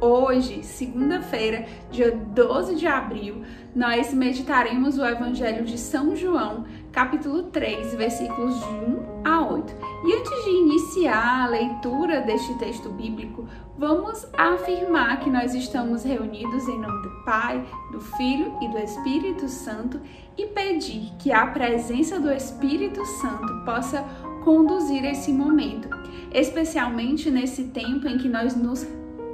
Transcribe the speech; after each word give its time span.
Hoje, 0.00 0.62
segunda-feira, 0.62 1.66
dia 1.90 2.10
12 2.10 2.76
de 2.76 2.86
abril, 2.86 3.42
nós 3.76 4.14
meditaremos 4.14 4.96
o 4.96 5.04
Evangelho 5.04 5.62
de 5.62 5.76
São 5.76 6.16
João, 6.16 6.64
capítulo 6.90 7.42
3, 7.42 7.96
versículos 7.96 8.58
de 8.60 8.64
1 8.64 9.20
a 9.26 9.46
8. 9.46 9.74
E 10.06 10.14
antes 10.14 10.44
de 10.44 10.50
iniciar 10.52 11.44
a 11.44 11.48
leitura 11.48 12.22
deste 12.22 12.54
texto 12.54 12.88
bíblico, 12.88 13.46
vamos 13.76 14.26
afirmar 14.38 15.20
que 15.20 15.28
nós 15.28 15.54
estamos 15.54 16.02
reunidos 16.02 16.66
em 16.66 16.80
nome 16.80 17.02
do 17.02 17.24
Pai, 17.26 17.62
do 17.92 18.00
Filho 18.00 18.54
e 18.62 18.68
do 18.68 18.78
Espírito 18.78 19.50
Santo 19.50 20.00
e 20.38 20.46
pedir 20.46 21.12
que 21.18 21.30
a 21.30 21.46
presença 21.48 22.18
do 22.18 22.32
Espírito 22.32 23.04
Santo 23.04 23.66
possa 23.66 24.02
conduzir 24.44 25.04
esse 25.04 25.30
momento, 25.30 25.90
especialmente 26.32 27.30
nesse 27.30 27.64
tempo 27.64 28.08
em 28.08 28.16
que 28.16 28.30
nós 28.30 28.56
nos 28.56 28.82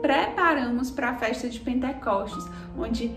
preparamos 0.06 0.88
para 0.88 1.10
a 1.10 1.14
festa 1.14 1.48
de 1.48 1.58
Pentecostes, 1.58 2.44
onde 2.78 3.10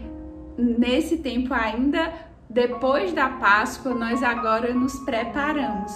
nesse 0.57 1.17
tempo 1.17 1.53
ainda 1.53 2.11
depois 2.49 3.13
da 3.13 3.29
Páscoa 3.29 3.93
nós 3.93 4.23
agora 4.23 4.73
nos 4.73 4.97
preparamos 5.01 5.91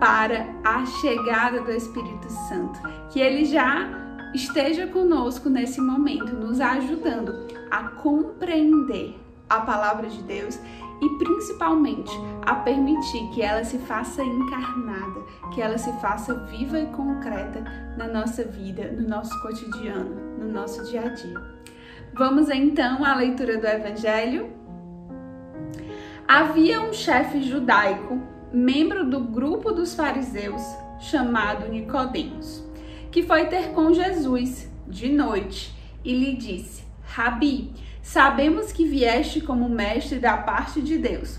para 0.00 0.46
a 0.64 0.86
chegada 0.86 1.60
do 1.60 1.70
Espírito 1.70 2.30
Santo, 2.48 2.80
que 3.10 3.20
ele 3.20 3.44
já 3.44 3.90
esteja 4.34 4.86
conosco 4.86 5.50
nesse 5.50 5.82
momento, 5.82 6.34
nos 6.34 6.62
ajudando 6.62 7.46
a 7.70 7.90
compreender 7.90 9.14
a 9.50 9.60
palavra 9.60 10.08
de 10.08 10.22
Deus 10.22 10.58
e 11.02 11.08
principalmente 11.18 12.10
a 12.46 12.54
permitir 12.54 13.28
que 13.34 13.42
ela 13.42 13.64
se 13.64 13.76
faça 13.80 14.24
encarnada, 14.24 15.11
que 15.52 15.60
ela 15.60 15.78
se 15.78 15.92
faça 16.00 16.34
viva 16.46 16.78
e 16.78 16.86
concreta 16.86 17.62
na 17.96 18.06
nossa 18.06 18.44
vida, 18.44 18.90
no 18.92 19.08
nosso 19.08 19.40
cotidiano, 19.42 20.38
no 20.38 20.50
nosso 20.50 20.84
dia 20.90 21.02
a 21.02 21.08
dia. 21.08 21.40
Vamos 22.14 22.48
então 22.48 23.04
à 23.04 23.14
leitura 23.14 23.58
do 23.58 23.66
Evangelho. 23.66 24.50
Havia 26.26 26.80
um 26.80 26.92
chefe 26.92 27.42
judaico, 27.42 28.20
membro 28.52 29.08
do 29.08 29.20
grupo 29.20 29.72
dos 29.72 29.94
fariseus, 29.94 30.62
chamado 31.00 31.68
Nicodemos, 31.68 32.64
que 33.10 33.22
foi 33.22 33.46
ter 33.46 33.70
com 33.72 33.92
Jesus 33.92 34.70
de 34.86 35.10
noite 35.10 35.74
e 36.04 36.14
lhe 36.14 36.36
disse: 36.36 36.84
Rabi, 37.02 37.72
Sabemos 38.02 38.72
que 38.72 38.84
vieste 38.84 39.40
como 39.40 39.68
mestre 39.68 40.18
da 40.18 40.36
parte 40.36 40.82
de 40.82 40.98
Deus. 40.98 41.38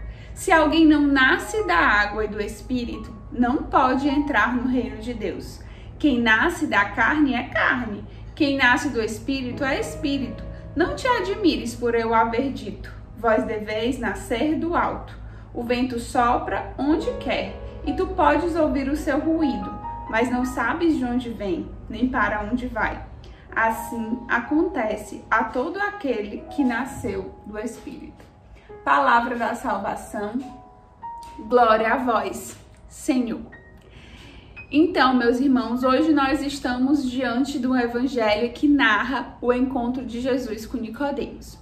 se 0.33 0.51
alguém 0.51 0.85
não 0.85 1.01
nasce 1.01 1.65
da 1.65 1.77
água 1.77 2.25
e 2.25 2.27
do 2.27 2.41
espírito, 2.41 3.13
não 3.31 3.57
pode 3.63 4.07
entrar 4.07 4.55
no 4.55 4.67
reino 4.67 4.97
de 4.97 5.13
Deus. 5.13 5.61
Quem 5.99 6.19
nasce 6.19 6.67
da 6.67 6.85
carne 6.85 7.33
é 7.33 7.43
carne, 7.43 8.03
quem 8.35 8.57
nasce 8.57 8.89
do 8.89 9.01
espírito 9.01 9.63
é 9.63 9.79
espírito. 9.79 10.43
Não 10.75 10.95
te 10.95 11.07
admires 11.07 11.75
por 11.75 11.93
eu 11.93 12.13
haver 12.13 12.51
dito: 12.53 12.91
vós 13.17 13.43
deveis 13.43 13.99
nascer 13.99 14.55
do 14.55 14.75
alto. 14.75 15.15
O 15.53 15.63
vento 15.63 15.99
sopra 15.99 16.73
onde 16.77 17.11
quer, 17.19 17.53
e 17.85 17.93
tu 17.93 18.07
podes 18.07 18.55
ouvir 18.55 18.89
o 18.89 18.95
seu 18.95 19.19
ruído, 19.19 19.71
mas 20.09 20.31
não 20.31 20.45
sabes 20.45 20.97
de 20.97 21.03
onde 21.03 21.29
vem, 21.29 21.69
nem 21.89 22.07
para 22.07 22.41
onde 22.41 22.67
vai. 22.67 23.05
Assim 23.53 24.17
acontece 24.29 25.25
a 25.29 25.43
todo 25.43 25.77
aquele 25.77 26.43
que 26.55 26.63
nasceu 26.63 27.35
do 27.45 27.59
Espírito. 27.59 28.30
Palavra 28.83 29.35
da 29.35 29.53
salvação, 29.53 30.33
glória 31.47 31.93
a 31.93 31.97
vós, 31.97 32.57
Senhor. 32.87 33.45
Então, 34.71 35.13
meus 35.13 35.39
irmãos, 35.39 35.83
hoje 35.83 36.11
nós 36.11 36.41
estamos 36.41 37.09
diante 37.09 37.59
do 37.59 37.75
evangelho 37.77 38.51
que 38.53 38.67
narra 38.67 39.37
o 39.41 39.53
encontro 39.53 40.05
de 40.05 40.19
Jesus 40.19 40.65
com 40.65 40.77
Nicodemos. 40.77 41.59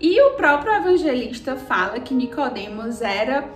E 0.00 0.20
o 0.22 0.34
próprio 0.34 0.72
evangelista 0.74 1.56
fala 1.56 2.00
que 2.00 2.14
Nicodemos 2.14 3.02
era 3.02 3.48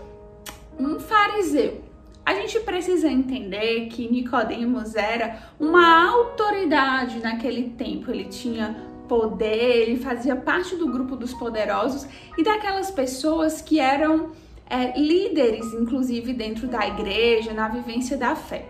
um 0.78 0.98
fariseu, 0.98 1.86
a 2.26 2.34
gente 2.34 2.58
precisa 2.58 3.08
entender 3.08 3.86
que 3.86 4.10
Nicodemos 4.10 4.96
era 4.96 5.38
uma 5.60 6.10
autoridade 6.10 7.20
naquele 7.20 7.70
tempo. 7.70 8.10
Ele 8.10 8.24
tinha 8.24 8.76
poder, 9.06 9.88
ele 9.88 9.98
fazia 9.98 10.36
parte 10.36 10.76
do 10.76 10.90
grupo 10.90 11.16
dos 11.16 11.32
poderosos 11.34 12.06
e 12.36 12.42
daquelas 12.42 12.90
pessoas 12.90 13.60
que 13.60 13.80
eram 13.80 14.30
é, 14.68 14.98
líderes, 14.98 15.72
inclusive 15.72 16.32
dentro 16.32 16.66
da 16.66 16.86
igreja, 16.86 17.52
na 17.52 17.68
vivência 17.68 18.16
da 18.16 18.34
fé. 18.34 18.68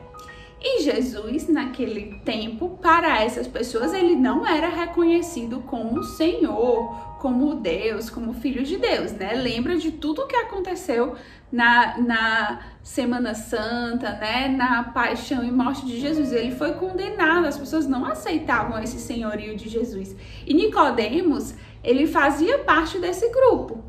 E 0.61 0.83
Jesus, 0.83 1.49
naquele 1.49 2.19
tempo, 2.25 2.79
para 2.81 3.23
essas 3.23 3.47
pessoas, 3.47 3.93
ele 3.93 4.17
não 4.17 4.47
era 4.47 4.69
reconhecido 4.69 5.61
como 5.61 6.03
Senhor, 6.03 7.06
como 7.19 7.55
Deus, 7.55 8.11
como 8.11 8.35
Filho 8.35 8.63
de 8.63 8.77
Deus, 8.77 9.13
né? 9.13 9.33
Lembra 9.35 9.77
de 9.77 9.91
tudo 9.91 10.23
o 10.23 10.27
que 10.27 10.37
aconteceu 10.37 11.17
na, 11.51 11.99
na 11.99 12.61
Semana 12.83 13.35
Santa, 13.35 14.13
né? 14.13 14.49
Na 14.49 14.85
paixão 14.85 15.43
e 15.45 15.51
morte 15.51 15.87
de 15.87 15.99
Jesus. 16.01 16.33
Ele 16.33 16.53
foi 16.53 16.75
condenado, 16.75 17.47
as 17.47 17.59
pessoas 17.59 17.87
não 17.87 18.05
aceitavam 18.05 18.83
esse 18.83 18.99
senhorio 18.99 19.57
de 19.57 19.69
Jesus. 19.69 20.15
E 20.47 20.55
Nicodemos, 20.55 21.55
ele 21.83 22.07
fazia 22.07 22.59
parte 22.59 22.99
desse 22.99 23.29
grupo. 23.31 23.85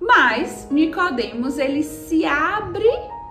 Mas 0.00 0.68
Nicodemos, 0.70 1.58
ele 1.58 1.82
se 1.82 2.24
abre 2.24 2.88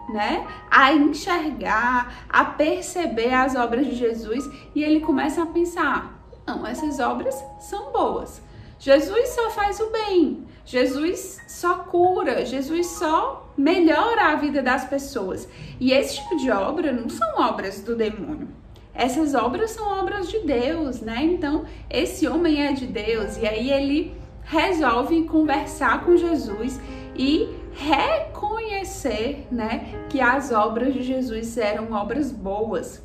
né, 0.09 0.47
a 0.71 0.93
enxergar, 0.93 2.25
a 2.29 2.45
perceber 2.45 3.33
as 3.33 3.55
obras 3.55 3.85
de 3.85 3.95
Jesus 3.95 4.49
e 4.73 4.83
ele 4.83 5.01
começa 5.01 5.43
a 5.43 5.45
pensar: 5.45 6.17
não, 6.45 6.65
essas 6.65 6.99
obras 6.99 7.35
são 7.59 7.91
boas. 7.91 8.41
Jesus 8.79 9.29
só 9.29 9.49
faz 9.49 9.79
o 9.79 9.89
bem, 9.91 10.45
Jesus 10.65 11.39
só 11.47 11.79
cura, 11.79 12.45
Jesus 12.45 12.85
só 12.87 13.51
melhora 13.57 14.25
a 14.25 14.35
vida 14.35 14.61
das 14.61 14.85
pessoas. 14.85 15.47
E 15.79 15.91
esse 15.91 16.17
tipo 16.17 16.37
de 16.37 16.51
obra 16.51 16.91
não 16.91 17.09
são 17.09 17.39
obras 17.39 17.81
do 17.81 17.95
demônio. 17.95 18.49
Essas 18.93 19.33
obras 19.33 19.71
são 19.71 19.99
obras 19.99 20.29
de 20.29 20.39
Deus, 20.39 21.01
né? 21.01 21.23
Então, 21.23 21.65
esse 21.89 22.27
homem 22.27 22.65
é 22.65 22.73
de 22.73 22.87
Deus 22.87 23.37
e 23.37 23.45
aí 23.45 23.71
ele 23.71 24.15
resolve 24.43 25.23
conversar 25.23 26.03
com 26.05 26.15
Jesus 26.15 26.79
e 27.15 27.49
reconhecer, 27.73 29.47
né, 29.51 30.05
que 30.09 30.19
as 30.19 30.51
obras 30.51 30.93
de 30.93 31.03
Jesus 31.03 31.57
eram 31.57 31.91
obras 31.91 32.31
boas. 32.31 33.03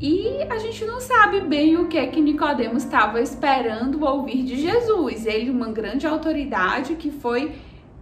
E 0.00 0.42
a 0.50 0.58
gente 0.58 0.84
não 0.84 1.00
sabe 1.00 1.40
bem 1.40 1.78
o 1.78 1.88
que 1.88 1.96
é 1.96 2.06
que 2.06 2.20
Nicodemos 2.20 2.84
estava 2.84 3.20
esperando 3.20 4.04
ouvir 4.04 4.42
de 4.42 4.60
Jesus. 4.60 5.24
Ele, 5.24 5.50
uma 5.50 5.68
grande 5.68 6.06
autoridade 6.06 6.96
que 6.96 7.10
foi 7.10 7.54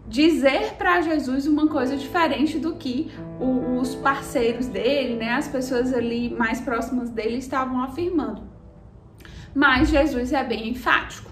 dizer 0.06 0.74
para 0.74 1.00
Jesus 1.00 1.46
uma 1.46 1.68
coisa 1.68 1.96
diferente 1.96 2.58
do 2.58 2.74
que 2.74 3.10
o, 3.40 3.78
os 3.78 3.94
parceiros 3.94 4.66
dele, 4.66 5.16
né, 5.16 5.32
as 5.32 5.48
pessoas 5.48 5.94
ali 5.94 6.28
mais 6.30 6.60
próximas 6.60 7.10
dele 7.10 7.38
estavam 7.38 7.82
afirmando. 7.82 8.42
Mas 9.54 9.88
Jesus 9.88 10.32
é 10.32 10.42
bem 10.42 10.70
enfático. 10.70 11.30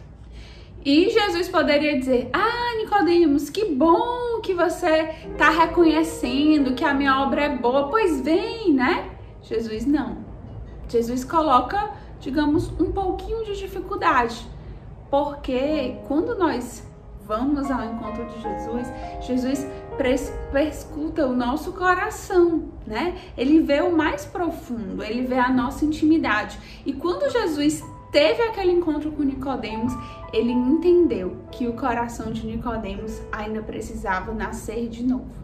E 0.85 1.11
Jesus 1.11 1.49
poderia 1.49 1.99
dizer: 1.99 2.31
Ah, 2.33 2.77
Nicodemos, 2.79 3.51
que 3.51 3.65
bom 3.65 4.41
que 4.41 4.55
você 4.55 5.11
está 5.33 5.51
reconhecendo 5.51 6.75
que 6.75 6.85
a 6.85 6.95
minha 6.95 7.21
obra 7.21 7.43
é 7.43 7.57
boa, 7.57 7.89
pois 7.89 8.21
vem, 8.21 8.73
né? 8.73 9.11
Jesus 9.43 9.87
não. 9.87 10.22
Jesus 10.89 11.25
coloca, 11.25 11.91
digamos, 12.21 12.69
um 12.81 12.93
pouquinho 12.93 13.45
de 13.45 13.57
dificuldade, 13.57 14.47
porque 15.11 15.97
quando 16.07 16.37
nós 16.37 16.87
vamos 17.27 17.71
ao 17.71 17.85
encontro 17.85 18.25
de 18.27 18.43
Jesus, 18.43 18.93
Jesus 19.21 19.67
perscuta 20.53 21.27
o 21.27 21.35
nosso 21.35 21.73
coração, 21.73 22.65
né? 22.87 23.17
Ele 23.37 23.61
vê 23.61 23.81
o 23.81 23.97
mais 23.97 24.25
profundo, 24.25 25.03
ele 25.03 25.27
vê 25.27 25.39
a 25.39 25.51
nossa 25.51 25.85
intimidade. 25.85 26.59
E 26.85 26.93
quando 26.93 27.31
Jesus 27.31 27.83
teve 28.11 28.43
aquele 28.43 28.73
encontro 28.73 29.11
com 29.13 29.23
Nicodemos, 29.23 29.93
ele 30.33 30.53
entendeu 30.53 31.37
que 31.51 31.67
o 31.67 31.75
coração 31.75 32.33
de 32.33 32.47
Nicodemos 32.47 33.21
ainda 33.31 33.63
precisava 33.63 34.33
nascer 34.33 34.89
de 34.89 35.03
novo. 35.03 35.43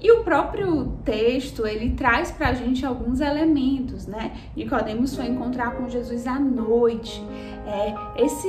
E 0.00 0.10
o 0.12 0.22
próprio 0.22 0.98
texto, 1.04 1.66
ele 1.66 1.94
traz 1.94 2.30
para 2.30 2.48
a 2.48 2.52
gente 2.52 2.84
alguns 2.84 3.20
elementos, 3.20 4.06
né? 4.06 4.32
Nicodemos 4.56 5.16
foi 5.16 5.26
encontrar 5.26 5.76
com 5.76 5.88
Jesus 5.88 6.26
à 6.26 6.38
noite. 6.38 7.22
É, 7.66 8.22
esse 8.22 8.48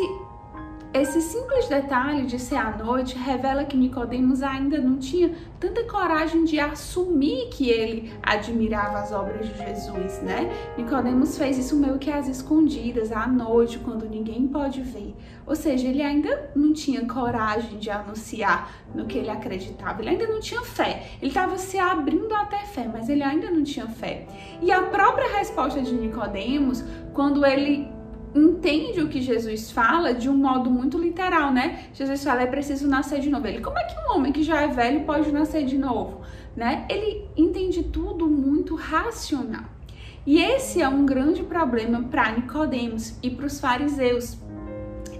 esse 1.01 1.19
simples 1.19 1.67
detalhe 1.67 2.25
de 2.25 2.39
ser 2.39 2.55
à 2.55 2.71
noite 2.71 3.17
revela 3.17 3.65
que 3.65 3.75
Nicodemos 3.75 4.41
ainda 4.41 4.79
não 4.79 4.97
tinha 4.97 5.29
tanta 5.59 5.83
coragem 5.83 6.45
de 6.45 6.57
assumir 6.57 7.49
que 7.49 7.69
ele 7.69 8.13
admirava 8.23 8.99
as 8.99 9.11
obras 9.11 9.45
de 9.45 9.57
Jesus, 9.57 10.21
né? 10.21 10.49
Nicodemos 10.77 11.37
fez 11.37 11.57
isso 11.57 11.75
meio 11.75 11.97
que 11.97 12.09
às 12.09 12.29
escondidas, 12.29 13.11
à 13.11 13.27
noite, 13.27 13.77
quando 13.79 14.07
ninguém 14.07 14.47
pode 14.47 14.81
ver. 14.81 15.13
Ou 15.45 15.53
seja, 15.53 15.85
ele 15.85 16.01
ainda 16.01 16.49
não 16.55 16.71
tinha 16.71 17.05
coragem 17.05 17.77
de 17.77 17.89
anunciar 17.89 18.71
no 18.93 19.05
que 19.05 19.17
ele 19.17 19.29
acreditava. 19.29 20.01
Ele 20.01 20.11
ainda 20.11 20.27
não 20.27 20.39
tinha 20.39 20.61
fé. 20.61 21.09
Ele 21.21 21.29
estava 21.29 21.57
se 21.57 21.77
abrindo 21.77 22.33
até 22.33 22.59
fé, 22.59 22.89
mas 22.91 23.09
ele 23.09 23.21
ainda 23.21 23.51
não 23.51 23.63
tinha 23.63 23.87
fé. 23.87 24.25
E 24.61 24.71
a 24.71 24.83
própria 24.83 25.37
resposta 25.37 25.81
de 25.81 25.93
Nicodemos, 25.93 26.83
quando 27.13 27.45
ele 27.45 27.94
entende 28.35 29.01
o 29.01 29.07
que 29.07 29.21
Jesus 29.21 29.71
fala 29.71 30.13
de 30.13 30.29
um 30.29 30.35
modo 30.35 30.69
muito 30.69 30.97
literal, 30.97 31.53
né? 31.53 31.85
Jesus 31.93 32.23
fala, 32.23 32.41
é 32.41 32.45
preciso 32.45 32.87
nascer 32.87 33.21
de 33.21 33.29
novo. 33.29 33.47
Ele, 33.47 33.61
como 33.61 33.79
é 33.79 33.83
que 33.85 33.95
um 33.97 34.15
homem 34.15 34.33
que 34.33 34.43
já 34.43 34.61
é 34.61 34.67
velho 34.67 35.05
pode 35.05 35.31
nascer 35.31 35.65
de 35.65 35.77
novo? 35.77 36.21
Né? 36.55 36.85
Ele 36.89 37.25
entende 37.37 37.83
tudo 37.83 38.27
muito 38.27 38.75
racional. 38.75 39.63
E 40.25 40.41
esse 40.41 40.81
é 40.81 40.89
um 40.89 41.05
grande 41.05 41.43
problema 41.43 42.03
para 42.03 42.31
Nicodemos 42.31 43.17
e 43.23 43.29
para 43.29 43.45
os 43.45 43.59
fariseus. 43.59 44.37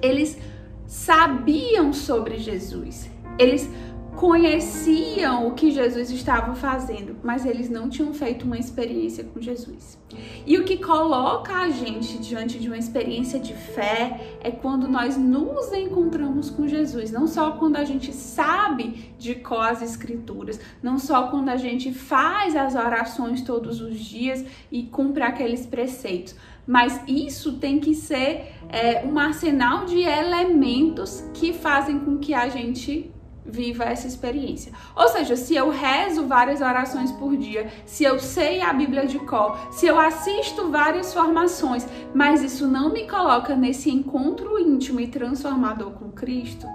Eles 0.01 0.37
sabiam 0.85 1.93
sobre 1.93 2.37
Jesus. 2.37 3.09
Eles 3.37 3.69
conheciam 4.15 5.47
o 5.47 5.51
que 5.51 5.71
Jesus 5.71 6.09
estava 6.09 6.55
fazendo, 6.55 7.17
mas 7.23 7.45
eles 7.45 7.69
não 7.69 7.89
tinham 7.89 8.13
feito 8.13 8.45
uma 8.45 8.57
experiência 8.57 9.23
com 9.23 9.41
Jesus. 9.41 9.99
E 10.45 10.57
o 10.57 10.63
que 10.63 10.77
coloca 10.77 11.53
a 11.53 11.69
gente 11.69 12.17
diante 12.19 12.57
de 12.57 12.67
uma 12.67 12.77
experiência 12.77 13.39
de 13.39 13.53
fé 13.53 14.37
é 14.41 14.51
quando 14.51 14.87
nós 14.87 15.17
nos 15.17 15.73
encontramos 15.73 16.49
com 16.49 16.67
Jesus, 16.67 17.11
não 17.11 17.27
só 17.27 17.51
quando 17.51 17.75
a 17.75 17.83
gente 17.83 18.13
sabe 18.13 19.13
de 19.17 19.35
qual 19.35 19.61
as 19.61 19.81
escrituras, 19.81 20.59
não 20.81 20.97
só 20.97 21.27
quando 21.27 21.49
a 21.49 21.57
gente 21.57 21.91
faz 21.91 22.55
as 22.55 22.75
orações 22.75 23.41
todos 23.41 23.81
os 23.81 23.99
dias 23.99 24.45
e 24.71 24.83
cumpre 24.83 25.23
aqueles 25.23 25.65
preceitos, 25.65 26.35
mas 26.65 26.99
isso 27.07 27.57
tem 27.57 27.79
que 27.79 27.93
ser 27.93 28.53
é, 28.69 29.05
um 29.05 29.19
arsenal 29.19 29.85
de 29.85 29.99
elementos 29.99 31.23
que 31.33 31.53
fazem 31.53 31.99
com 31.99 32.17
que 32.17 32.33
a 32.33 32.49
gente 32.49 33.11
viva 33.45 33.83
essa 33.83 34.07
experiência. 34.07 34.71
Ou 34.95 35.07
seja, 35.09 35.35
se 35.35 35.55
eu 35.55 35.69
rezo 35.69 36.25
várias 36.25 36.61
orações 36.61 37.11
por 37.11 37.37
dia, 37.37 37.69
se 37.85 38.03
eu 38.03 38.19
sei 38.19 38.61
a 38.61 38.73
Bíblia 38.73 39.05
de 39.05 39.19
cor, 39.19 39.57
se 39.71 39.85
eu 39.85 39.99
assisto 39.99 40.69
várias 40.71 41.13
formações, 41.13 41.87
mas 42.13 42.41
isso 42.41 42.67
não 42.67 42.91
me 42.91 43.07
coloca 43.07 43.55
nesse 43.55 43.91
encontro 43.91 44.59
íntimo 44.59 44.99
e 44.99 45.07
transformador 45.07 45.91
com 45.91 46.11
Cristo, 46.11 46.67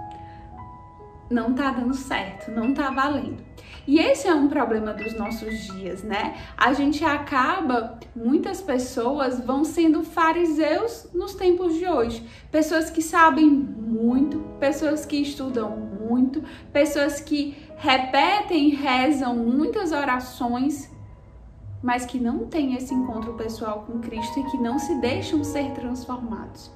não 1.29 1.53
tá 1.53 1.71
dando 1.71 1.93
certo, 1.93 2.51
não 2.51 2.73
tá 2.73 2.89
valendo. 2.89 3.41
E 3.87 3.99
esse 3.99 4.27
é 4.27 4.33
um 4.33 4.47
problema 4.47 4.93
dos 4.93 5.13
nossos 5.17 5.57
dias, 5.73 6.03
né? 6.03 6.35
A 6.55 6.71
gente 6.73 7.03
acaba, 7.03 7.99
muitas 8.15 8.61
pessoas 8.61 9.39
vão 9.39 9.63
sendo 9.63 10.03
fariseus 10.03 11.07
nos 11.13 11.33
tempos 11.33 11.73
de 11.73 11.87
hoje. 11.87 12.23
Pessoas 12.51 12.91
que 12.91 13.01
sabem 13.01 13.49
muito, 13.49 14.39
pessoas 14.59 15.05
que 15.05 15.17
estudam 15.17 15.90
muito, 16.11 16.43
pessoas 16.73 17.21
que 17.21 17.55
repetem 17.77 18.69
rezam 18.69 19.35
muitas 19.35 19.91
orações, 19.91 20.91
mas 21.81 22.05
que 22.05 22.19
não 22.19 22.45
têm 22.45 22.75
esse 22.75 22.93
encontro 22.93 23.33
pessoal 23.33 23.85
com 23.87 23.99
Cristo 23.99 24.39
e 24.39 24.43
que 24.51 24.57
não 24.57 24.77
se 24.77 24.95
deixam 24.95 25.43
ser 25.43 25.71
transformados. 25.71 26.71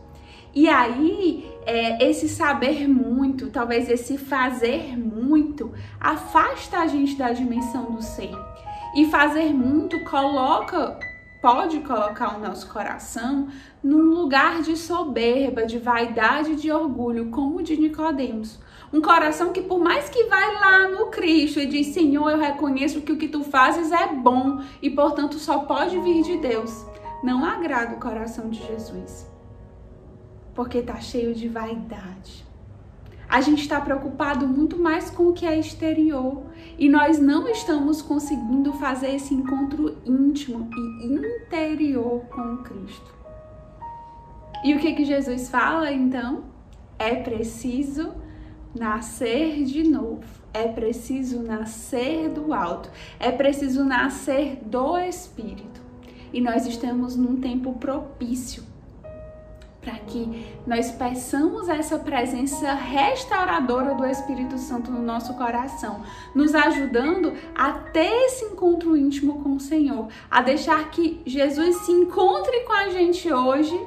E 0.54 0.70
aí, 0.70 1.52
é, 1.66 2.10
esse 2.10 2.30
saber 2.30 2.88
muito, 2.88 3.50
talvez 3.50 3.90
esse 3.90 4.18
fazer 4.18 4.98
muito, 4.98 5.74
afasta 6.00 6.80
a 6.80 6.88
gente 6.88 7.16
da 7.16 7.34
dimensão 7.34 7.92
do 7.92 8.02
ser. 8.02 8.32
E 8.96 9.06
fazer 9.08 9.54
muito 9.54 10.02
coloca, 10.06 10.98
pode 11.42 11.82
colocar 11.82 12.38
o 12.38 12.40
nosso 12.40 12.72
coração 12.72 13.50
num 13.84 14.14
lugar 14.14 14.62
de 14.62 14.78
soberba, 14.78 15.66
de 15.66 15.78
vaidade, 15.78 16.56
de 16.56 16.72
orgulho, 16.72 17.30
como 17.30 17.58
o 17.58 17.64
de 17.64 17.76
Nicodemos. 17.76 18.58
Um 18.94 19.02
coração 19.02 19.52
que 19.52 19.62
por 19.62 19.80
mais 19.80 20.10
que 20.10 20.24
vai 20.26 20.54
lá 20.56 20.88
no 20.88 21.08
Cristo 21.08 21.60
e 21.60 21.66
diz, 21.66 21.88
Senhor, 21.88 22.30
eu 22.30 22.38
reconheço 22.38 23.02
que 23.02 23.12
o 23.12 23.18
que 23.18 23.28
tu 23.28 23.44
fazes 23.44 23.92
é 23.92 24.08
bom 24.08 24.62
e 24.82 24.90
portanto 24.90 25.38
só 25.40 25.60
pode 25.60 26.00
vir 26.00 26.24
de 26.24 26.38
Deus, 26.38 26.86
não 27.24 27.44
agrada 27.44 27.96
o 27.96 28.00
coração 28.00 28.50
de 28.50 28.66
Jesus 28.66 29.36
porque 30.56 30.78
está 30.78 31.00
cheio 31.00 31.36
de 31.36 31.50
vaidade. 31.50 32.46
A 33.28 33.42
gente 33.42 33.62
está 33.62 33.82
preocupado 33.82 34.48
muito 34.48 34.78
mais 34.80 35.10
com 35.10 35.28
o 35.28 35.34
que 35.34 35.46
é 35.46 35.60
exterior 35.60 36.44
e 36.78 36.88
nós 36.88 37.20
não 37.20 37.50
estamos 37.50 38.02
conseguindo 38.02 38.72
fazer 38.74 39.14
esse 39.16 39.34
encontro 39.34 39.98
íntimo 40.06 40.70
e 41.02 41.06
interior 41.06 42.22
com 42.28 42.58
Cristo. 42.58 43.14
E 44.64 44.74
o 44.74 44.80
que 44.80 44.94
que 44.94 45.04
Jesus 45.04 45.50
fala 45.50 45.92
então? 45.92 46.46
É 46.98 47.16
preciso 47.16 48.14
nascer 48.75 49.63
de 49.63 49.83
novo. 49.83 50.24
É 50.54 50.68
preciso 50.68 51.42
nascer 51.42 52.30
do 52.30 52.54
alto. 52.54 52.89
É 53.19 53.31
preciso 53.31 53.83
nascer 53.83 54.57
do 54.63 54.98
Espírito. 54.98 55.81
E 56.31 56.42
nós 56.42 56.68
estamos 56.68 57.16
num 57.16 57.39
tempo 57.39 57.74
propício 57.74 58.63
para 59.86 60.00
que 60.00 60.44
nós 60.66 60.92
peçamos 60.92 61.69
essa 61.69 62.00
presença 62.00 62.74
restauradora 62.74 63.94
do 63.94 64.04
Espírito 64.04 64.57
Santo 64.57 64.92
no 64.92 65.01
nosso 65.01 65.36
coração, 65.36 66.01
nos 66.33 66.56
ajudando 66.56 67.33
a 67.54 67.72
ter 67.72 68.25
esse 68.25 68.45
encontro 68.45 68.98
íntimo 68.98 69.44
com 69.44 69.56
o 69.56 69.60
Senhor, 69.60 70.07
a 70.30 70.41
deixar 70.41 70.89
que 70.89 71.22
Jesus 71.24 71.75
se 71.82 71.91
encontre 71.91 72.62
com 72.62 72.74
a 72.74 72.89
gente 72.89 73.32
hoje. 73.32 73.79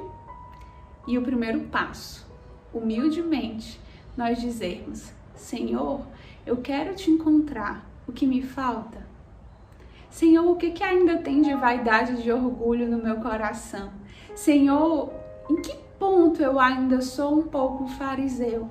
E 1.08 1.18
o 1.18 1.22
primeiro 1.22 1.62
passo, 1.62 2.24
humildemente, 2.72 3.80
nós 4.18 4.40
dizermos: 4.40 5.12
Senhor, 5.36 6.00
eu 6.44 6.56
quero 6.56 6.94
te 6.96 7.08
encontrar. 7.08 7.86
O 8.06 8.12
que 8.12 8.26
me 8.26 8.42
falta? 8.42 9.06
Senhor, 10.10 10.44
o 10.50 10.56
que, 10.56 10.72
que 10.72 10.82
ainda 10.82 11.18
tem 11.18 11.40
de 11.40 11.54
vaidade 11.54 12.14
e 12.14 12.22
de 12.22 12.32
orgulho 12.32 12.88
no 12.88 12.98
meu 12.98 13.16
coração? 13.16 13.90
Senhor, 14.34 15.12
em 15.48 15.62
que 15.62 15.76
ponto 15.98 16.42
eu 16.42 16.58
ainda 16.58 17.00
sou 17.00 17.38
um 17.38 17.42
pouco 17.42 17.86
fariseu. 17.86 18.68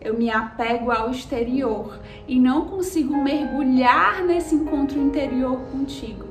Eu 0.00 0.18
me 0.18 0.30
apego 0.30 0.90
ao 0.90 1.10
exterior 1.10 2.00
e 2.26 2.40
não 2.40 2.64
consigo 2.66 3.16
mergulhar 3.16 4.24
nesse 4.24 4.54
encontro 4.54 4.98
interior 4.98 5.60
contigo. 5.70 6.24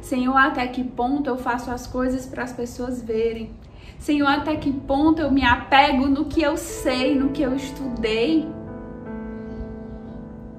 Senhor, 0.00 0.36
até 0.36 0.66
que 0.68 0.84
ponto 0.84 1.28
eu 1.28 1.36
faço 1.36 1.70
as 1.70 1.86
coisas 1.86 2.26
para 2.26 2.44
as 2.44 2.52
pessoas 2.52 3.02
verem? 3.02 3.50
Senhor, 3.98 4.28
até 4.28 4.56
que 4.56 4.72
ponto 4.72 5.20
eu 5.20 5.30
me 5.30 5.44
apego 5.44 6.06
no 6.06 6.26
que 6.26 6.42
eu 6.42 6.56
sei, 6.56 7.14
no 7.14 7.30
que 7.30 7.42
eu 7.42 7.54
estudei? 7.54 8.46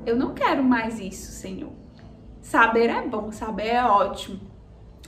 Eu 0.06 0.15
não 0.15 0.34
quero 0.34 0.63
mais 0.63 1.00
isso, 1.00 1.32
Senhor. 1.32 1.72
Saber 2.41 2.89
é 2.89 3.01
bom, 3.01 3.32
saber 3.32 3.67
é 3.67 3.84
ótimo. 3.84 4.39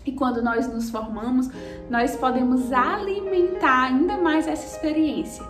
E 0.06 0.12
quando 0.12 0.42
nós 0.42 0.68
nos 0.68 0.90
formamos, 0.90 1.50
nós 1.90 2.16
podemos 2.16 2.72
alimentar 2.72 3.84
ainda 3.84 4.18
mais 4.18 4.48
essa 4.48 4.66
experiência. 4.66 5.46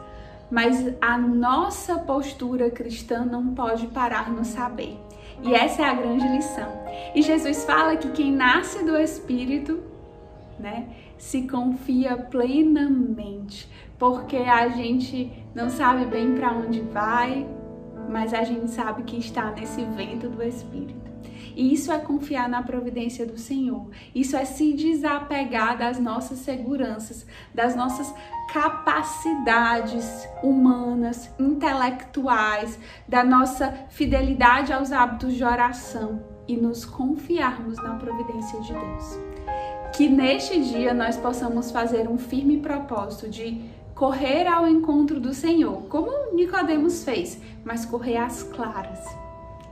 Mas 0.51 0.93
a 0.99 1.17
nossa 1.17 1.99
postura 1.99 2.69
cristã 2.69 3.23
não 3.23 3.53
pode 3.53 3.87
parar 3.87 4.31
no 4.31 4.43
saber. 4.43 4.99
E 5.43 5.53
essa 5.53 5.81
é 5.81 5.85
a 5.85 5.93
grande 5.93 6.27
lição. 6.27 6.71
E 7.15 7.21
Jesus 7.21 7.63
fala 7.63 7.95
que 7.95 8.11
quem 8.11 8.31
nasce 8.31 8.83
do 8.83 8.97
Espírito, 8.97 9.79
né, 10.59 10.89
se 11.19 11.43
confia 11.43 12.17
plenamente, 12.17 13.69
porque 13.99 14.37
a 14.37 14.69
gente 14.69 15.31
não 15.53 15.69
sabe 15.69 16.05
bem 16.05 16.33
para 16.33 16.53
onde 16.53 16.79
vai, 16.79 17.45
mas 18.09 18.33
a 18.33 18.43
gente 18.43 18.71
sabe 18.71 19.03
que 19.03 19.17
está 19.17 19.51
nesse 19.51 19.83
vento 19.83 20.29
do 20.29 20.41
Espírito. 20.41 21.09
E 21.55 21.73
isso 21.73 21.91
é 21.91 21.99
confiar 21.99 22.47
na 22.47 22.63
providência 22.63 23.25
do 23.25 23.37
Senhor. 23.37 23.89
Isso 24.15 24.37
é 24.37 24.45
se 24.45 24.73
desapegar 24.73 25.77
das 25.77 25.99
nossas 25.99 26.39
seguranças, 26.39 27.27
das 27.53 27.75
nossas 27.75 28.15
capacidades 28.53 30.25
humanas, 30.41 31.29
intelectuais, 31.37 32.79
da 33.05 33.25
nossa 33.25 33.71
fidelidade 33.89 34.71
aos 34.71 34.93
hábitos 34.93 35.33
de 35.33 35.43
oração 35.43 36.23
e 36.47 36.55
nos 36.55 36.85
confiarmos 36.85 37.75
na 37.77 37.95
providência 37.95 38.59
de 38.61 38.73
Deus. 38.73 39.28
Que 39.95 40.07
neste 40.07 40.61
dia 40.61 40.93
nós 40.93 41.17
possamos 41.17 41.71
fazer 41.71 42.07
um 42.07 42.17
firme 42.17 42.57
propósito 42.57 43.29
de 43.29 43.61
correr 43.93 44.47
ao 44.47 44.65
encontro 44.65 45.19
do 45.19 45.33
Senhor, 45.33 45.81
como 45.89 46.33
Nicodemos 46.33 47.03
fez, 47.03 47.41
mas 47.65 47.85
correr 47.85 48.15
às 48.15 48.43
claras. 48.43 49.05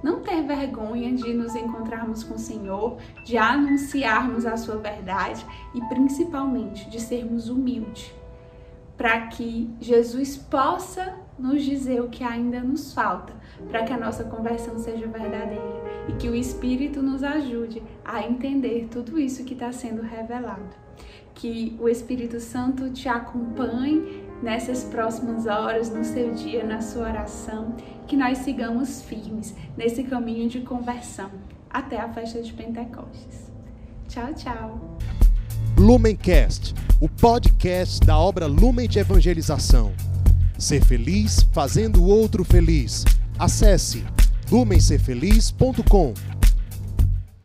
Não 0.03 0.19
ter 0.19 0.43
vergonha 0.43 1.13
de 1.13 1.33
nos 1.33 1.55
encontrarmos 1.55 2.23
com 2.23 2.35
o 2.35 2.39
Senhor, 2.39 2.97
de 3.23 3.37
anunciarmos 3.37 4.45
a 4.45 4.57
sua 4.57 4.75
verdade 4.75 5.45
e 5.73 5.81
principalmente 5.85 6.89
de 6.89 6.99
sermos 6.99 7.47
humildes, 7.47 8.13
para 8.97 9.27
que 9.27 9.73
Jesus 9.79 10.35
possa 10.35 11.15
nos 11.39 11.63
dizer 11.63 12.01
o 12.01 12.09
que 12.09 12.23
ainda 12.23 12.59
nos 12.59 12.93
falta, 12.93 13.33
para 13.69 13.83
que 13.83 13.93
a 13.93 13.97
nossa 13.97 14.25
conversão 14.25 14.77
seja 14.77 15.07
verdadeira 15.07 15.86
e 16.07 16.13
que 16.13 16.29
o 16.29 16.35
Espírito 16.35 17.01
nos 17.01 17.23
ajude 17.23 17.81
a 18.03 18.23
entender 18.23 18.87
tudo 18.89 19.19
isso 19.19 19.43
que 19.43 19.53
está 19.53 19.71
sendo 19.71 20.01
revelado. 20.01 20.75
Que 21.35 21.75
o 21.79 21.87
Espírito 21.87 22.39
Santo 22.39 22.89
te 22.89 23.07
acompanhe 23.07 24.23
nessas 24.41 24.83
próximas 24.83 25.45
horas, 25.45 25.93
no 25.93 26.03
seu 26.03 26.33
dia, 26.33 26.63
na 26.63 26.81
sua 26.81 27.09
oração, 27.09 27.75
que 28.07 28.15
nós 28.15 28.39
sigamos 28.39 29.01
firmes 29.01 29.53
nesse 29.75 30.03
caminho 30.03 30.49
de 30.49 30.61
conversão 30.61 31.29
até 31.69 31.99
a 31.99 32.11
festa 32.11 32.41
de 32.41 32.53
Pentecostes. 32.53 33.51
Tchau, 34.07 34.33
tchau. 34.33 34.97
Lumencast, 35.77 36.73
o 36.99 37.07
podcast 37.07 37.99
da 38.05 38.17
obra 38.17 38.47
Lumen 38.47 38.87
de 38.87 38.99
Evangelização. 38.99 39.93
Ser 40.57 40.83
feliz 40.83 41.43
fazendo 41.53 42.01
o 42.01 42.07
outro 42.07 42.43
feliz. 42.43 43.05
Acesse 43.37 44.03
lumencerfeliz.com. 44.51 46.36